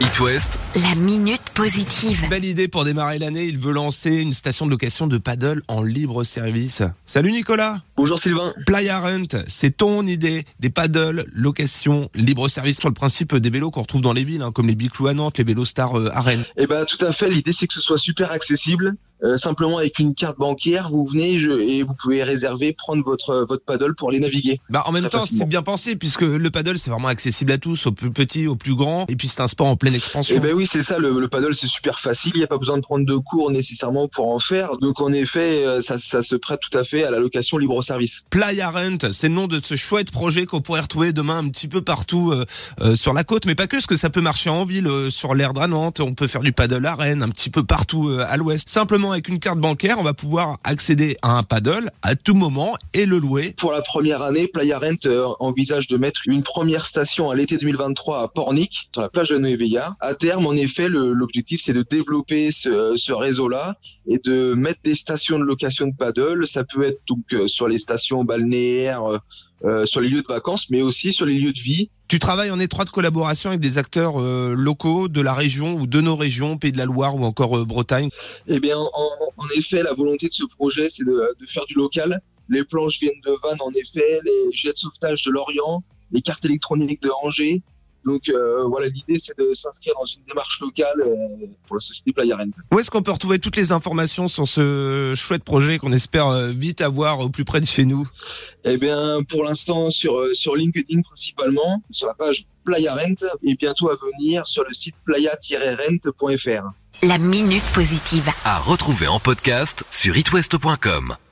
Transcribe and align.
It 0.00 0.18
West, 0.18 0.58
La 0.74 0.94
minute 0.94 1.42
positive. 1.54 2.26
Belle 2.30 2.46
idée 2.46 2.68
pour 2.68 2.84
démarrer 2.84 3.18
l'année, 3.18 3.44
il 3.44 3.58
veut 3.58 3.72
lancer 3.72 4.10
une 4.10 4.32
station 4.32 4.64
de 4.64 4.70
location 4.70 5.06
de 5.06 5.18
paddle 5.18 5.60
en 5.68 5.82
libre 5.82 6.24
service. 6.24 6.82
Salut 7.04 7.32
Nicolas 7.32 7.82
Bonjour 7.96 8.18
Sylvain. 8.18 8.54
Playa 8.64 8.98
Rent, 8.98 9.44
c'est 9.46 9.76
ton 9.76 10.06
idée, 10.06 10.44
des 10.58 10.70
paddles, 10.70 11.24
location, 11.34 12.08
libre 12.14 12.48
service 12.48 12.78
sur 12.78 12.88
le 12.88 12.94
principe 12.94 13.36
des 13.36 13.50
vélos 13.50 13.70
qu'on 13.70 13.82
retrouve 13.82 14.00
dans 14.00 14.14
les 14.14 14.24
villes, 14.24 14.40
hein, 14.40 14.52
comme 14.52 14.68
les 14.68 14.74
Biclou 14.74 15.06
à 15.06 15.12
Nantes, 15.12 15.36
les 15.36 15.44
vélos 15.44 15.66
stars 15.66 15.98
euh, 15.98 16.10
à 16.14 16.22
Rennes. 16.22 16.44
Eh 16.56 16.66
ben 16.66 16.86
tout 16.86 17.04
à 17.04 17.12
fait. 17.12 17.28
L'idée 17.28 17.52
c'est 17.52 17.66
que 17.66 17.74
ce 17.74 17.82
soit 17.82 17.98
super 17.98 18.32
accessible. 18.32 18.96
Euh, 19.22 19.36
simplement 19.36 19.76
avec 19.78 19.98
une 19.98 20.14
carte 20.14 20.38
bancaire, 20.38 20.88
vous 20.90 21.04
venez 21.04 21.38
je- 21.38 21.50
et 21.60 21.82
vous 21.82 21.92
pouvez 21.94 22.22
réserver, 22.22 22.72
prendre 22.72 23.04
votre 23.04 23.44
votre 23.48 23.64
paddle 23.64 23.94
pour 23.94 24.10
les 24.10 24.18
naviguer. 24.20 24.60
Bah 24.70 24.82
en 24.86 24.92
même 24.92 25.08
temps, 25.08 25.26
c'est 25.26 25.46
bien 25.46 25.60
pensé 25.62 25.94
puisque 25.94 26.22
le 26.22 26.50
paddle 26.50 26.78
c'est 26.78 26.90
vraiment 26.90 27.08
accessible 27.08 27.52
à 27.52 27.58
tous, 27.58 27.86
aux 27.86 27.92
plus 27.92 28.10
petits, 28.10 28.46
aux 28.46 28.56
plus 28.56 28.74
grands, 28.74 29.04
et 29.08 29.16
puis 29.16 29.28
c'est 29.28 29.40
un 29.42 29.46
sport 29.48 29.66
en 29.66 29.76
pleine 29.76 29.94
expansion. 29.94 30.34
Eh 30.38 30.40
ben 30.40 30.54
oui, 30.54 30.66
c'est 30.66 30.82
ça. 30.82 30.98
Le, 30.98 31.20
le 31.20 31.28
paddle 31.28 31.54
c'est 31.54 31.66
super 31.68 32.00
facile. 32.00 32.32
Il 32.34 32.38
n'y 32.38 32.44
a 32.44 32.48
pas 32.48 32.56
besoin 32.58 32.76
de 32.78 32.82
prendre 32.82 33.04
de 33.04 33.16
cours 33.16 33.50
nécessairement 33.50 34.08
pour 34.08 34.28
en 34.34 34.38
faire. 34.38 34.76
Donc 34.80 35.00
en 35.00 35.12
effet, 35.12 35.66
euh, 35.66 35.80
ça, 35.82 35.98
ça 35.98 36.22
se 36.22 36.34
prête 36.36 36.60
tout 36.60 36.78
à 36.78 36.84
fait 36.84 37.04
à 37.04 37.10
la 37.10 37.18
location 37.18 37.58
libre 37.58 37.82
service. 37.82 38.22
Playa 38.30 38.70
Rent, 38.70 39.10
c'est 39.12 39.28
le 39.28 39.34
nom 39.34 39.46
de 39.48 39.60
ce 39.62 39.76
chouette 39.76 40.10
projet 40.10 40.46
qu'on 40.46 40.60
pourrait 40.62 40.80
retrouver 40.80 41.12
demain 41.12 41.38
un 41.38 41.48
petit 41.48 41.68
peu 41.68 41.82
partout 41.82 42.32
euh, 42.32 42.44
euh, 42.80 42.96
sur 42.96 43.12
la 43.12 43.24
côte, 43.24 43.44
mais 43.46 43.54
pas 43.54 43.66
que, 43.66 43.76
parce 43.76 43.86
que 43.86 43.96
ça 43.96 44.08
peut 44.10 44.20
marcher 44.22 44.48
en 44.50 44.64
ville, 44.64 44.86
euh, 44.86 45.10
sur 45.10 45.34
l'air 45.34 45.52
de 45.52 45.60
Nantes, 45.66 46.00
on 46.00 46.14
peut 46.14 46.26
faire 46.26 46.40
du 46.40 46.52
paddle 46.52 46.86
à 46.86 46.94
Rennes, 46.94 47.22
un 47.22 47.28
petit 47.28 47.50
peu 47.50 47.62
partout 47.64 48.08
euh, 48.08 48.24
à 48.28 48.36
l'ouest. 48.38 48.68
Simplement 48.68 49.09
avec 49.12 49.28
une 49.28 49.38
carte 49.38 49.58
bancaire, 49.58 49.98
on 49.98 50.02
va 50.02 50.14
pouvoir 50.14 50.58
accéder 50.64 51.16
à 51.22 51.36
un 51.38 51.42
paddle 51.42 51.90
à 52.02 52.14
tout 52.14 52.34
moment 52.34 52.76
et 52.94 53.06
le 53.06 53.18
louer. 53.18 53.54
Pour 53.58 53.72
la 53.72 53.82
première 53.82 54.22
année, 54.22 54.46
Playa 54.46 54.78
Rent 54.78 55.06
euh, 55.06 55.26
envisage 55.40 55.88
de 55.88 55.96
mettre 55.96 56.22
une 56.26 56.42
première 56.42 56.86
station 56.86 57.30
à 57.30 57.34
l'été 57.34 57.58
2023 57.58 58.22
à 58.22 58.28
Pornic, 58.28 58.88
sur 58.92 59.02
la 59.02 59.08
plage 59.08 59.28
de 59.28 59.38
Noéveilla. 59.38 59.96
À 60.00 60.14
terme, 60.14 60.46
en 60.46 60.54
effet, 60.54 60.88
l'objectif 60.88 61.60
c'est 61.62 61.72
de 61.72 61.84
développer 61.88 62.50
ce, 62.50 62.94
ce 62.96 63.12
réseau-là 63.12 63.76
et 64.06 64.20
de 64.24 64.54
mettre 64.54 64.80
des 64.84 64.94
stations 64.94 65.38
de 65.38 65.44
location 65.44 65.86
de 65.86 65.94
paddle. 65.96 66.46
Ça 66.46 66.64
peut 66.64 66.84
être 66.84 67.00
donc 67.08 67.24
euh, 67.32 67.48
sur 67.48 67.68
les 67.68 67.78
stations 67.78 68.24
balnéaires, 68.24 69.20
euh, 69.64 69.84
sur 69.86 70.00
les 70.00 70.08
lieux 70.08 70.22
de 70.22 70.26
vacances, 70.26 70.70
mais 70.70 70.82
aussi 70.82 71.12
sur 71.12 71.26
les 71.26 71.38
lieux 71.38 71.52
de 71.52 71.60
vie. 71.60 71.90
Tu 72.08 72.18
travailles 72.18 72.50
en 72.50 72.58
étroite 72.58 72.90
collaboration 72.90 73.50
avec 73.50 73.60
des 73.60 73.78
acteurs 73.78 74.20
euh, 74.20 74.54
locaux 74.56 75.08
de 75.08 75.20
la 75.20 75.32
région 75.32 75.74
ou 75.74 75.86
de 75.86 76.00
nos 76.00 76.16
régions, 76.16 76.56
Pays 76.56 76.72
de 76.72 76.78
la 76.78 76.86
Loire 76.86 77.14
ou 77.14 77.24
encore 77.24 77.58
euh, 77.58 77.64
Bretagne? 77.64 78.08
Eh 78.48 78.58
bien, 78.58 78.78
en, 78.78 79.10
en 79.36 79.46
effet, 79.56 79.82
la 79.82 79.94
volonté 79.94 80.28
de 80.28 80.34
ce 80.34 80.44
projet, 80.44 80.88
c'est 80.90 81.04
de, 81.04 81.36
de 81.40 81.46
faire 81.46 81.64
du 81.66 81.74
local. 81.74 82.20
Les 82.48 82.64
planches 82.64 82.98
viennent 83.00 83.20
de 83.24 83.32
Vannes, 83.42 83.60
en 83.60 83.70
effet, 83.72 84.20
les 84.24 84.56
jets 84.56 84.72
de 84.72 84.78
sauvetage 84.78 85.22
de 85.22 85.30
Lorient, 85.30 85.84
les 86.10 86.20
cartes 86.20 86.44
électroniques 86.44 87.02
de 87.02 87.10
Angers. 87.22 87.62
Donc 88.10 88.28
euh, 88.28 88.66
voilà, 88.66 88.88
l'idée, 88.88 89.20
c'est 89.20 89.38
de 89.38 89.54
s'inscrire 89.54 89.94
dans 89.96 90.04
une 90.04 90.22
démarche 90.26 90.60
locale 90.60 91.00
euh, 91.00 91.46
pour 91.68 91.76
la 91.76 91.80
société 91.80 92.12
Playa 92.12 92.36
Rent. 92.36 92.50
Où 92.72 92.80
est-ce 92.80 92.90
qu'on 92.90 93.02
peut 93.02 93.12
retrouver 93.12 93.38
toutes 93.38 93.56
les 93.56 93.70
informations 93.70 94.26
sur 94.26 94.48
ce 94.48 95.12
chouette 95.14 95.44
projet 95.44 95.78
qu'on 95.78 95.92
espère 95.92 96.26
euh, 96.26 96.48
vite 96.48 96.80
avoir 96.80 97.20
au 97.20 97.28
plus 97.28 97.44
près 97.44 97.60
de 97.60 97.66
chez 97.66 97.84
nous? 97.84 98.08
Eh 98.64 98.78
bien, 98.78 99.22
pour 99.22 99.44
l'instant, 99.44 99.90
sur, 99.90 100.24
sur 100.34 100.56
LinkedIn 100.56 101.02
principalement, 101.02 101.84
sur 101.90 102.08
la 102.08 102.14
page 102.14 102.46
Playa 102.64 102.96
Rent, 102.96 103.28
et 103.44 103.54
bientôt 103.54 103.90
à 103.90 103.94
venir 103.94 104.48
sur 104.48 104.64
le 104.64 104.74
site 104.74 104.96
playa-rent.fr. 105.04 107.06
La 107.06 107.18
minute 107.18 107.64
positive. 107.72 108.28
à 108.44 108.58
retrouver 108.58 109.06
en 109.06 109.20
podcast 109.20 109.84
sur 109.92 110.16
itwest.com. 110.16 111.14